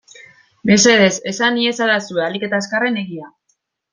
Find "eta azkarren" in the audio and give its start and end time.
2.49-3.01